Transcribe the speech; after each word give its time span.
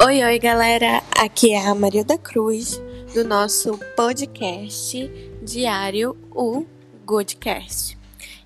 Oi, 0.00 0.22
oi, 0.22 0.38
galera. 0.38 1.02
Aqui 1.18 1.50
é 1.52 1.66
a 1.66 1.74
Maria 1.74 2.04
da 2.04 2.16
Cruz 2.16 2.80
do 3.12 3.24
nosso 3.24 3.76
podcast 3.96 5.10
diário, 5.42 6.16
o 6.30 6.64
Goodcast. 7.04 7.98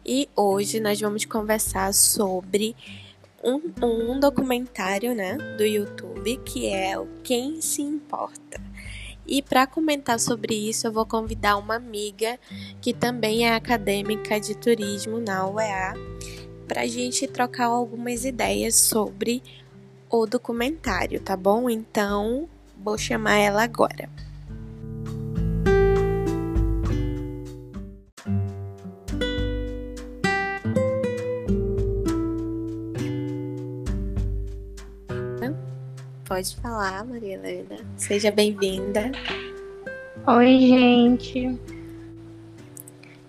E 0.04 0.30
hoje 0.34 0.80
nós 0.80 0.98
vamos 0.98 1.26
conversar 1.26 1.92
sobre 1.92 2.74
um, 3.44 3.60
um 3.84 4.18
documentário, 4.18 5.14
né, 5.14 5.36
do 5.58 5.62
YouTube 5.62 6.38
que 6.38 6.68
é 6.68 6.98
o 6.98 7.06
Quem 7.22 7.60
se 7.60 7.82
importa. 7.82 8.58
E 9.26 9.42
para 9.42 9.66
comentar 9.66 10.18
sobre 10.18 10.54
isso, 10.54 10.86
eu 10.86 10.92
vou 10.92 11.04
convidar 11.04 11.58
uma 11.58 11.76
amiga 11.76 12.40
que 12.80 12.94
também 12.94 13.46
é 13.46 13.54
acadêmica 13.54 14.40
de 14.40 14.56
turismo 14.56 15.20
na 15.20 15.46
UEA 15.46 15.92
para 16.66 16.80
a 16.80 16.86
gente 16.86 17.26
trocar 17.26 17.66
algumas 17.66 18.24
ideias 18.24 18.74
sobre 18.74 19.42
o 20.12 20.26
documentário, 20.26 21.18
tá 21.20 21.36
bom? 21.36 21.70
Então, 21.70 22.48
vou 22.76 22.98
chamar 22.98 23.36
ela 23.36 23.64
agora. 23.64 24.08
Pode 36.32 36.56
falar, 36.56 37.04
Maria 37.04 37.34
Helena. 37.34 37.76
Seja 37.94 38.30
bem-vinda. 38.30 39.12
Oi, 40.26 40.60
gente. 40.60 41.60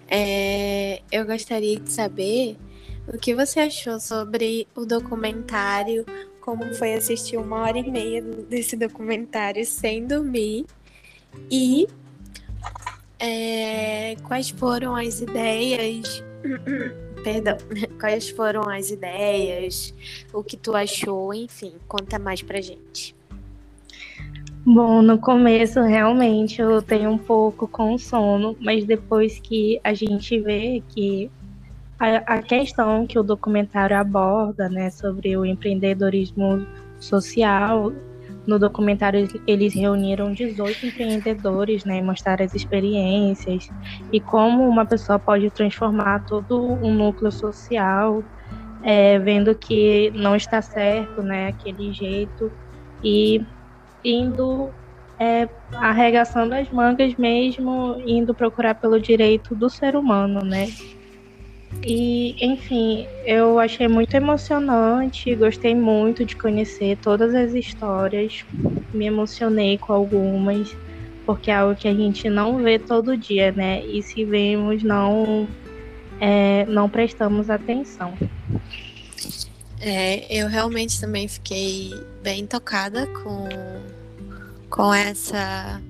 É, 0.08 1.02
eu 1.12 1.26
gostaria 1.26 1.78
de 1.78 1.92
saber 1.92 2.56
o 3.06 3.18
que 3.18 3.36
você 3.36 3.59
achou 3.59 4.00
sobre 4.00 4.70
o 4.73 4.86
documentário, 4.86 6.06
como 6.44 6.73
foi 6.75 6.94
assistir 6.94 7.38
uma 7.38 7.61
hora 7.61 7.80
e 7.80 7.89
meia 7.89 8.22
desse 8.22 8.75
documentário 8.75 9.66
sem 9.66 10.05
dormir 10.05 10.66
e 11.49 11.88
é, 13.17 14.17
quais 14.27 14.49
foram 14.49 14.94
as 14.94 15.21
ideias. 15.21 16.21
Perdão, 17.23 17.55
quais 17.97 18.30
foram 18.30 18.69
as 18.69 18.91
ideias, 18.91 19.94
o 20.33 20.44
que 20.44 20.58
tu 20.58 20.75
achou, 20.75 21.33
enfim, 21.33 21.71
conta 21.88 22.19
mais 22.19 22.41
pra 22.41 22.59
gente. 22.59 23.16
Bom, 24.66 25.02
no 25.02 25.17
começo 25.17 25.81
realmente 25.81 26.61
eu 26.61 26.81
tenho 26.81 27.09
um 27.09 27.17
pouco 27.17 27.69
com 27.69 27.97
sono, 27.97 28.58
mas 28.59 28.83
depois 28.83 29.39
que 29.39 29.80
a 29.81 29.94
gente 29.94 30.38
vê 30.41 30.83
que 30.89 31.31
a, 32.04 32.36
a 32.36 32.42
questão 32.42 33.08
que 33.08 33.18
o 33.18 33.23
documentário 33.23 33.98
aborda, 33.98 34.68
né, 34.68 34.90
sobre 34.90 35.38
o 35.38 35.46
empreendedorismo 35.46 36.68
social, 37.00 37.94
no 38.45 38.60
documentário 38.60 39.26
eles 39.48 39.73
reuniram 39.73 40.34
18 40.34 40.88
empreendedores, 40.88 41.86
né, 41.86 42.00
e 42.00 42.02
mostraram 42.02 42.44
as 42.44 42.54
experiências 42.54 43.70
e 44.12 44.20
como 44.20 44.68
uma 44.68 44.86
pessoa 44.86 45.18
pode 45.18 45.50
transformar 45.50 46.26
todo 46.26 46.62
um 46.62 46.94
núcleo 46.94 47.32
social, 47.32 48.22
é, 48.84 49.17
vendo 49.20 49.56
que 49.56 50.12
não 50.14 50.36
está 50.36 50.62
certo, 50.62 51.23
né, 51.23 51.48
aquele 51.48 51.94
jeito 51.94 52.52
e 53.02 53.42
indo 54.04 54.70
é, 55.17 55.48
arregaçando 55.76 56.54
as 56.54 56.70
mangas 56.70 57.16
mesmo, 57.16 57.95
indo 58.06 58.34
procurar 58.34 58.76
pelo 58.76 59.00
direito 59.00 59.56
do 59.56 59.70
ser 59.70 59.95
humano, 59.95 60.42
né? 60.44 60.67
E, 61.82 62.36
enfim, 62.40 63.08
eu 63.26 63.60
achei 63.60 63.88
muito 63.88 64.14
emocionante, 64.16 65.36
gostei 65.36 65.76
muito 65.76 66.24
de 66.24 66.36
conhecer 66.36 66.98
todas 66.98 67.34
as 67.36 67.54
histórias, 67.54 68.45
me 68.94 69.06
emocionei 69.06 69.78
com 69.78 69.92
algumas, 69.92 70.76
porque 71.26 71.52
é 71.52 71.56
algo 71.56 71.76
que 71.76 71.88
a 71.88 71.94
gente 71.94 72.30
não 72.30 72.58
vê 72.58 72.80
todo 72.80 73.17
dia, 73.17 73.52
né? 73.52 73.86
E 73.86 74.02
se 74.02 74.23
vemos, 74.23 74.82
não, 74.83 75.48
é, 76.22 76.66
não 76.67 76.89
prestamos 76.89 77.50
atenção. 77.50 78.14
É, 79.82 80.26
eu 80.33 80.48
realmente 80.48 81.02
também 81.02 81.28
fiquei 81.28 81.92
bem 82.22 82.48
tocada 82.48 83.06
com, 83.08 83.50
com 84.70 84.94
essa 84.94 85.82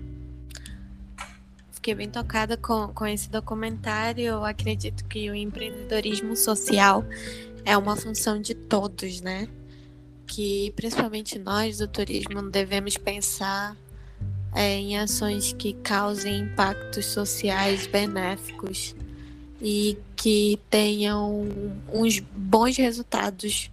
fiquei 1.84 1.96
bem 1.96 2.10
tocada 2.10 2.56
com, 2.56 2.88
com 2.94 3.06
esse 3.06 3.30
documentário. 3.30 4.24
Eu 4.24 4.46
acredito 4.46 5.04
que 5.04 5.30
o 5.30 5.36
empreendedorismo 5.36 6.34
social 6.34 7.04
é 7.66 7.78
uma 7.78 7.98
função 7.98 8.40
de 8.40 8.56
todos, 8.56 9.20
né? 9.20 9.50
Que 10.26 10.72
principalmente 10.78 11.38
nós 11.38 11.80
do 11.80 11.88
turismo 11.90 12.42
devemos 12.50 12.96
pensar 12.96 13.76
é, 14.56 14.78
em 14.78 14.98
ações 14.98 15.52
que 15.52 15.74
causem 15.74 16.44
impactos 16.44 17.08
sociais 17.08 17.86
benéficos 17.86 18.96
e 19.62 19.98
que 20.16 20.58
tenham 20.70 21.50
uns 21.92 22.20
bons 22.20 22.78
resultados 22.78 23.70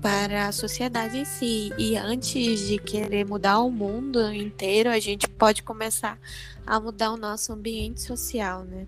para 0.00 0.48
a 0.48 0.52
sociedade 0.52 1.18
em 1.18 1.24
si. 1.24 1.72
E 1.78 1.96
antes 1.96 2.66
de 2.66 2.78
querer 2.78 3.24
mudar 3.26 3.60
o 3.60 3.70
mundo 3.70 4.32
inteiro, 4.32 4.90
a 4.90 4.98
gente 4.98 5.28
pode 5.28 5.62
começar 5.62 6.18
a 6.66 6.80
mudar 6.80 7.12
o 7.12 7.16
nosso 7.16 7.52
ambiente 7.52 8.00
social, 8.00 8.64
né? 8.64 8.86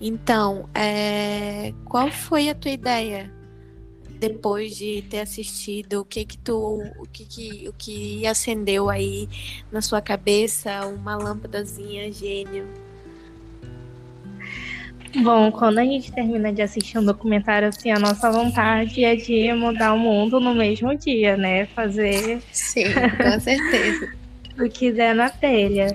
Então, 0.00 0.68
é... 0.74 1.72
qual 1.84 2.10
foi 2.10 2.48
a 2.48 2.54
tua 2.54 2.70
ideia 2.70 3.32
depois 4.18 4.76
de 4.76 5.02
ter 5.02 5.20
assistido? 5.20 6.00
O 6.00 6.04
que 6.04 6.24
que 6.24 6.38
tu, 6.38 6.82
o 6.98 7.06
que 7.06 7.24
que, 7.24 7.68
o 7.68 7.72
que 7.72 8.26
acendeu 8.26 8.90
aí 8.90 9.28
na 9.70 9.80
sua 9.80 10.00
cabeça 10.00 10.86
uma 10.86 11.16
lâmpadazinha 11.16 12.12
gênio? 12.12 12.87
Bom, 15.16 15.50
quando 15.50 15.78
a 15.78 15.84
gente 15.84 16.12
termina 16.12 16.52
de 16.52 16.62
assistir 16.62 16.98
um 16.98 17.04
documentário 17.04 17.68
assim, 17.68 17.90
a 17.90 17.98
nossa 17.98 18.30
vontade 18.30 19.04
é 19.04 19.16
de 19.16 19.52
mudar 19.54 19.94
o 19.94 19.98
mundo 19.98 20.38
no 20.38 20.54
mesmo 20.54 20.96
dia, 20.96 21.36
né? 21.36 21.66
Fazer. 21.66 22.40
Sim, 22.52 22.84
com 22.92 23.40
certeza. 23.40 24.08
o 24.60 24.68
que 24.68 24.92
der 24.92 25.14
na 25.14 25.30
telha. 25.30 25.88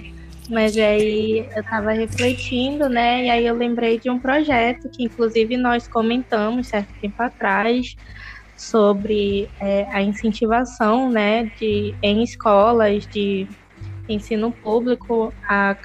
Mas 0.50 0.78
aí 0.78 1.48
eu 1.56 1.64
tava 1.64 1.92
refletindo, 1.92 2.90
né? 2.90 3.26
E 3.26 3.30
aí 3.30 3.46
eu 3.46 3.56
lembrei 3.56 3.98
de 4.00 4.10
um 4.10 4.20
projeto 4.20 4.90
que, 4.90 5.04
inclusive, 5.04 5.56
nós 5.56 5.88
comentamos 5.88 6.68
certo 6.68 6.90
tempo 7.00 7.22
atrás 7.22 7.96
sobre 8.56 9.50
é, 9.62 9.86
a 9.92 10.02
incentivação, 10.02 11.10
né, 11.10 11.46
de, 11.58 11.96
em 12.02 12.24
escolas 12.24 13.08
de 13.08 13.48
ensino 14.08 14.52
público 14.52 15.34
a 15.48 15.76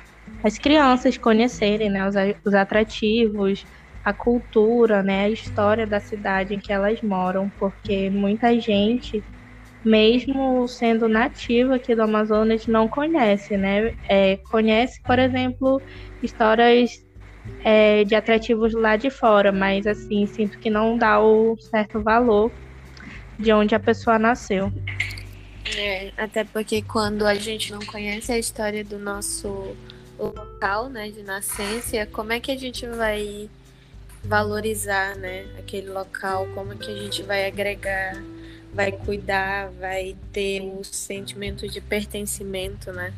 as 0.43 0.59
crianças 0.59 1.17
conhecerem 1.17 1.91
né, 1.91 2.07
os, 2.07 2.15
os 2.45 2.55
atrativos, 2.55 3.65
a 4.05 4.13
cultura, 4.13 5.03
né, 5.03 5.25
a 5.25 5.31
história 5.31 5.87
da 5.87 6.01
cidade 6.01 6.55
em 6.55 6.59
que 6.59 6.73
elas 6.73 7.03
moram, 7.03 7.51
porque 7.59 8.09
muita 8.09 8.59
gente, 8.59 9.23
mesmo 9.85 10.67
sendo 10.69 11.09
nativa 11.09 11.77
aqui 11.77 11.95
do 11.95 12.03
Amazonas, 12.03 12.67
não 12.67 12.89
conhece, 12.89 13.57
né? 13.57 13.95
É, 14.09 14.37
conhece, 14.51 15.03
por 15.03 15.19
exemplo, 15.19 15.81
histórias 16.23 17.05
é, 17.65 18.05
de 18.05 18.15
atrativos 18.15 18.73
lá 18.75 18.97
de 18.97 19.11
fora, 19.11 19.53
mas 19.53 19.87
assim, 19.87 20.27
sinto 20.27 20.59
que 20.59 20.71
não 20.71 20.97
dá 20.97 21.21
o 21.21 21.57
certo 21.59 22.01
valor 22.01 22.51
de 23.39 23.53
onde 23.53 23.75
a 23.75 23.81
pessoa 23.81 24.19
nasceu. 24.19 24.73
É, 25.77 26.13
até 26.17 26.45
porque 26.45 26.83
quando 26.83 27.27
a 27.27 27.35
gente 27.35 27.73
não 27.73 27.81
conhece 27.81 28.33
a 28.33 28.39
história 28.39 28.83
do 28.83 28.99
nosso 28.99 29.77
o 30.19 30.27
local, 30.27 30.89
né, 30.89 31.11
de 31.11 31.23
nascença, 31.23 32.07
como 32.07 32.33
é 32.33 32.41
que 32.41 32.51
a 32.51 32.57
gente 32.57 32.87
vai 32.87 33.49
valorizar, 34.23 35.17
né, 35.17 35.47
aquele 35.59 35.89
local, 35.89 36.47
como 36.55 36.73
é 36.73 36.77
que 36.77 36.91
a 36.91 36.97
gente 36.97 37.23
vai 37.23 37.47
agregar, 37.47 38.21
vai 38.75 38.93
cuidar, 38.93 39.71
vai 39.79 40.17
ter 40.33 40.61
o 40.61 40.83
sentimento 40.85 41.69
de 41.69 41.81
pertencimento, 41.81 42.93
né, 42.93 43.13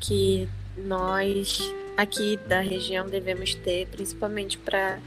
que 0.00 0.48
nós 0.76 1.72
aqui 1.96 2.38
da 2.46 2.60
região 2.60 3.08
devemos 3.08 3.54
ter, 3.54 3.86
principalmente 3.86 4.58
para 4.58 4.98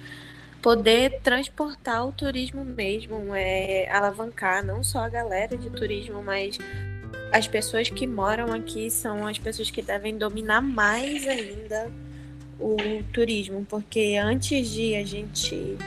poder 0.61 1.19
transportar 1.21 2.07
o 2.07 2.11
turismo 2.11 2.65
mesmo, 2.65 3.35
é 3.35 3.88
alavancar 3.89 4.65
não 4.65 4.83
só 4.83 4.99
a 4.99 5.09
galera 5.09 5.55
de 5.55 5.69
turismo, 5.69 6.23
mas 6.23 6.57
as 7.31 7.48
pessoas 7.48 7.89
que 7.89 8.07
moram 8.07 8.54
aqui 8.54 8.89
são 8.89 9.25
as 9.27 9.38
pessoas 9.38 9.69
que 9.69 9.81
devem 9.81 10.18
dominar 10.18 10.62
mais 10.62 11.27
ainda 11.27 11.92
o 12.60 12.77
turismo, 13.12 13.66
porque 13.69 14.18
antes 14.22 14.69
de 14.69 14.95
a 14.95 15.06
gente 15.06 15.77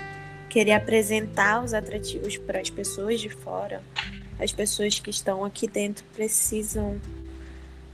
querer 0.49 0.73
apresentar 0.73 1.63
os 1.65 1.73
atrativos 1.73 2.37
para 2.37 2.61
as 2.61 2.71
pessoas 2.71 3.21
de 3.21 3.29
fora, 3.29 3.83
as 4.39 4.53
pessoas 4.53 4.99
que 4.99 5.11
estão 5.11 5.45
aqui 5.45 5.67
dentro 5.67 6.05
precisam 6.15 7.01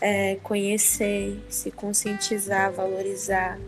é, 0.00 0.36
conhecer, 0.36 1.42
se 1.48 1.70
conscientizar, 1.70 2.72
valorizar, 2.72 3.58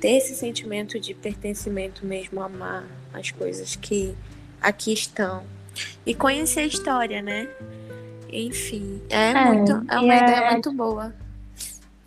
ter 0.00 0.12
esse 0.12 0.34
sentimento 0.34 1.00
de 1.00 1.14
pertencimento 1.14 2.06
mesmo, 2.06 2.40
amar 2.40 2.86
as 3.12 3.30
coisas 3.30 3.74
que 3.74 4.14
aqui 4.60 4.92
estão 4.92 5.44
e 6.04 6.14
conhecer 6.14 6.60
a 6.60 6.66
história, 6.66 7.20
né? 7.20 7.48
Enfim. 8.44 9.00
É, 9.10 9.30
é 9.30 9.44
muito, 9.52 9.72
é 9.88 9.98
uma 9.98 10.14
ideia 10.14 10.36
é... 10.36 10.50
muito 10.52 10.72
boa. 10.72 11.14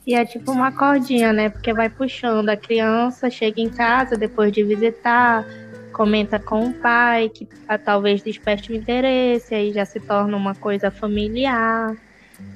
E 0.05 0.15
é 0.15 0.25
tipo 0.25 0.51
uma 0.51 0.71
cordinha, 0.71 1.31
né? 1.31 1.49
Porque 1.49 1.73
vai 1.73 1.89
puxando. 1.89 2.49
A 2.49 2.57
criança 2.57 3.29
chega 3.29 3.61
em 3.61 3.69
casa 3.69 4.17
depois 4.17 4.51
de 4.51 4.63
visitar, 4.63 5.45
comenta 5.93 6.39
com 6.39 6.67
o 6.67 6.73
pai, 6.73 7.29
que 7.29 7.47
ah, 7.67 7.77
talvez 7.77 8.23
desperte 8.23 8.71
o 8.71 8.75
interesse, 8.75 9.53
aí 9.53 9.71
já 9.71 9.85
se 9.85 9.99
torna 9.99 10.35
uma 10.35 10.55
coisa 10.55 10.89
familiar. 10.89 11.95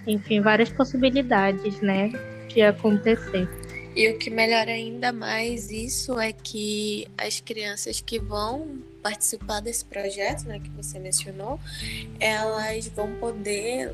Enfim, 0.07 0.41
várias 0.41 0.69
possibilidades, 0.69 1.79
né? 1.81 2.11
De 2.47 2.61
acontecer. 2.61 3.47
E 3.95 4.09
o 4.09 4.17
que 4.17 4.29
melhora 4.29 4.71
ainda 4.71 5.11
mais 5.11 5.69
isso 5.69 6.19
é 6.19 6.33
que 6.33 7.07
as 7.17 7.39
crianças 7.39 8.01
que 8.01 8.19
vão 8.19 8.79
participar 9.03 9.59
desse 9.59 9.85
projeto, 9.85 10.45
né, 10.45 10.59
que 10.59 10.69
você 10.71 10.97
mencionou, 10.97 11.59
elas 12.19 12.87
vão 12.87 13.13
poder 13.15 13.93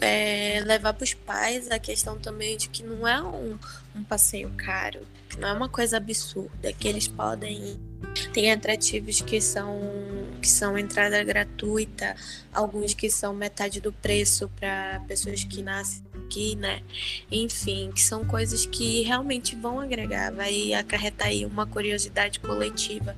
é, 0.00 0.62
levar 0.64 0.94
para 0.94 1.04
os 1.04 1.14
pais 1.14 1.70
a 1.70 1.78
questão 1.78 2.18
também 2.18 2.56
de 2.56 2.68
que 2.68 2.82
não 2.82 3.06
é 3.06 3.22
um, 3.22 3.58
um 3.94 4.04
passeio 4.04 4.50
caro, 4.56 5.00
que 5.28 5.38
não 5.38 5.48
é 5.48 5.52
uma 5.52 5.68
coisa 5.68 5.96
absurda, 5.96 6.72
que 6.72 6.88
eles 6.88 7.08
podem 7.08 7.72
ir. 7.72 7.78
Tem 8.32 8.52
atrativos 8.52 9.20
que 9.20 9.40
são 9.40 9.78
que 10.40 10.48
são 10.48 10.78
entrada 10.78 11.22
gratuita, 11.24 12.14
alguns 12.52 12.94
que 12.94 13.10
são 13.10 13.34
metade 13.34 13.80
do 13.80 13.92
preço 13.92 14.50
para 14.56 15.02
pessoas 15.08 15.44
que 15.44 15.62
nascem 15.62 16.02
aqui, 16.26 16.56
né? 16.56 16.82
Enfim, 17.30 17.90
que 17.94 18.02
são 18.02 18.24
coisas 18.24 18.66
que 18.66 19.02
realmente 19.02 19.54
vão 19.54 19.80
agregar, 19.80 20.32
vai 20.32 20.74
acarretar 20.74 21.28
aí 21.28 21.46
uma 21.46 21.66
curiosidade 21.66 22.40
coletiva. 22.40 23.16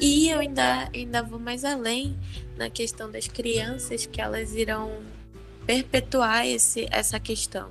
E 0.00 0.28
eu 0.28 0.40
ainda, 0.40 0.90
ainda 0.92 1.22
vou 1.22 1.38
mais 1.38 1.64
além 1.64 2.16
na 2.56 2.68
questão 2.68 3.10
das 3.10 3.28
crianças, 3.28 4.04
que 4.04 4.20
elas 4.20 4.54
irão 4.54 5.00
perpetuar 5.64 6.46
esse, 6.46 6.88
essa 6.90 7.20
questão. 7.20 7.70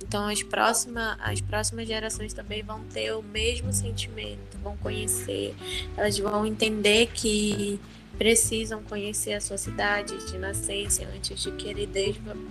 Então 0.00 0.28
as 0.28 0.42
próximas, 0.42 1.16
as 1.20 1.40
próximas 1.40 1.88
gerações 1.88 2.32
também 2.32 2.62
vão 2.62 2.84
ter 2.84 3.12
o 3.12 3.22
mesmo 3.22 3.72
sentimento, 3.72 4.56
vão 4.62 4.76
conhecer, 4.76 5.54
elas 5.96 6.16
vão 6.18 6.46
entender 6.46 7.08
que 7.12 7.80
precisam 8.18 8.82
conhecer 8.82 9.34
a 9.34 9.40
sua 9.40 9.56
cidade 9.56 10.26
de 10.26 10.36
nascença 10.36 11.06
antes 11.14 11.40
de 11.40 11.52
querer 11.52 11.88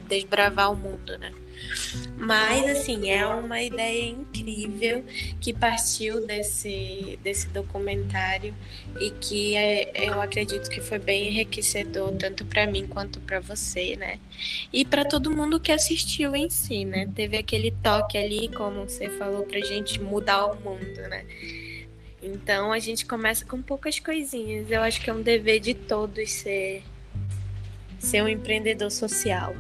desbravar 0.08 0.72
o 0.72 0.76
mundo, 0.76 1.18
né? 1.18 1.34
Mas, 2.18 2.70
assim, 2.70 3.10
é 3.10 3.26
uma 3.26 3.62
ideia 3.62 4.10
incrível 4.10 5.04
que 5.42 5.54
partiu 5.54 6.26
desse, 6.26 7.20
desse 7.24 7.48
documentário 7.50 8.54
e 9.00 9.10
que 9.12 9.56
é, 9.56 9.92
eu 10.08 10.22
acredito 10.22 10.70
que 10.70 10.80
foi 10.80 11.00
bem 11.00 11.28
enriquecedor, 11.30 12.12
tanto 12.14 12.46
para 12.46 12.66
mim 12.68 12.88
quanto 12.88 13.20
para 13.20 13.40
você, 13.40 13.96
né? 13.96 14.20
E 14.72 14.86
para 14.86 15.04
todo 15.04 15.32
mundo 15.32 15.60
que 15.60 15.72
assistiu 15.72 16.36
em 16.36 16.50
si, 16.50 16.86
né? 16.86 17.10
Teve 17.14 17.38
aquele 17.38 17.72
toque 17.84 18.18
ali, 18.18 18.48
como 18.50 18.88
você 18.88 19.10
falou, 19.10 19.44
pra 19.44 19.60
gente 19.60 20.00
mudar 20.00 20.46
o 20.46 20.56
mundo, 20.62 21.02
né? 21.10 21.26
Então 22.22 22.72
a 22.72 22.80
gente 22.80 23.06
começa 23.06 23.46
com 23.46 23.62
poucas 23.62 24.00
coisinhas. 24.00 24.70
Eu 24.70 24.82
acho 24.82 25.02
que 25.02 25.10
é 25.10 25.14
um 25.14 25.22
dever 25.22 25.60
de 25.60 25.74
todos 25.74 26.32
ser, 26.32 26.84
ser 28.00 28.24
um 28.24 28.28
empreendedor 28.28 28.92
social. 28.92 29.56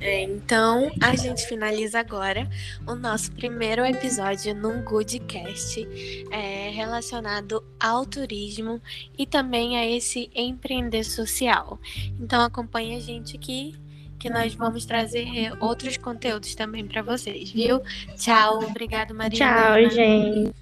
É, 0.00 0.22
então, 0.22 0.92
a 1.00 1.16
gente 1.16 1.44
finaliza 1.46 1.98
agora 1.98 2.48
o 2.86 2.94
nosso 2.94 3.32
primeiro 3.32 3.84
episódio 3.84 4.54
num 4.54 4.80
Goodcast 4.82 5.86
é, 6.30 6.70
relacionado 6.70 7.64
ao 7.80 8.06
turismo 8.06 8.80
e 9.18 9.26
também 9.26 9.76
a 9.76 9.84
esse 9.84 10.30
empreender 10.34 11.02
social. 11.02 11.80
Então, 12.20 12.40
acompanhe 12.42 12.96
a 12.96 13.00
gente 13.00 13.36
aqui 13.36 13.74
que 14.18 14.28
nós 14.28 14.54
vamos 14.54 14.84
trazer 14.84 15.52
outros 15.60 15.96
conteúdos 15.96 16.54
também 16.54 16.86
para 16.86 17.02
vocês, 17.02 17.50
viu? 17.50 17.80
Tchau, 18.16 18.64
obrigado, 18.64 19.14
Maria. 19.14 19.38
Tchau, 19.38 19.90
gente. 19.90 20.52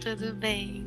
Tudo 0.00 0.34
bem. 0.34 0.81